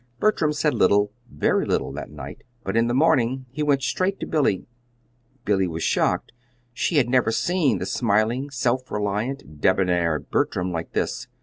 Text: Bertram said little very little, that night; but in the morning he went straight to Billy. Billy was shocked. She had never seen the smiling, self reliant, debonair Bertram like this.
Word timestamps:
Bertram 0.19 0.51
said 0.51 0.73
little 0.73 1.11
very 1.31 1.63
little, 1.63 1.91
that 1.91 2.09
night; 2.09 2.43
but 2.63 2.75
in 2.75 2.87
the 2.87 2.93
morning 2.95 3.45
he 3.51 3.61
went 3.61 3.83
straight 3.83 4.19
to 4.19 4.25
Billy. 4.25 4.65
Billy 5.45 5.67
was 5.67 5.83
shocked. 5.83 6.31
She 6.73 6.97
had 6.97 7.07
never 7.07 7.29
seen 7.31 7.77
the 7.77 7.85
smiling, 7.85 8.49
self 8.49 8.89
reliant, 8.89 9.61
debonair 9.61 10.17
Bertram 10.17 10.71
like 10.71 10.93
this. 10.93 11.27